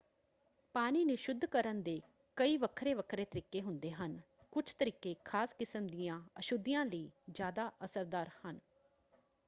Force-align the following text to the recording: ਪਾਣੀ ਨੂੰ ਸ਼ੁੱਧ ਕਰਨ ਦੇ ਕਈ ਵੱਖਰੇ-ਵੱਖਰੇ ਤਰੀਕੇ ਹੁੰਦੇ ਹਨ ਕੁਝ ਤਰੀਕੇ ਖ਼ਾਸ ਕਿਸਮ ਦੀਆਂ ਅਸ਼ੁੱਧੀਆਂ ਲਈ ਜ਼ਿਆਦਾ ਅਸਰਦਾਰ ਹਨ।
ਪਾਣੀ 0.75 1.03
ਨੂੰ 1.05 1.15
ਸ਼ੁੱਧ 1.17 1.45
ਕਰਨ 1.45 1.81
ਦੇ 1.83 1.99
ਕਈ 2.37 2.55
ਵੱਖਰੇ-ਵੱਖਰੇ 2.57 3.25
ਤਰੀਕੇ 3.25 3.61
ਹੁੰਦੇ 3.61 3.91
ਹਨ 3.91 4.19
ਕੁਝ 4.51 4.63
ਤਰੀਕੇ 4.73 5.15
ਖ਼ਾਸ 5.25 5.53
ਕਿਸਮ 5.53 5.87
ਦੀਆਂ 5.87 6.19
ਅਸ਼ੁੱਧੀਆਂ 6.39 6.85
ਲਈ 6.85 7.09
ਜ਼ਿਆਦਾ 7.31 7.71
ਅਸਰਦਾਰ 7.85 8.29
ਹਨ। 8.45 8.59